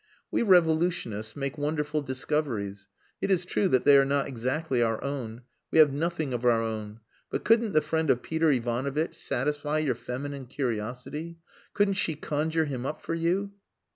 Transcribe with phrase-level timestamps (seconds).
[0.31, 2.87] We revolutionists make wonderful discoveries.
[3.21, 5.43] It is true that they are not exactly our own.
[5.69, 7.01] We have nothing of our own.
[7.29, 11.37] But couldn't the friend of Peter Ivanovitch satisfy your feminine curiosity?
[11.75, 13.51] Couldn't she conjure him up for you?"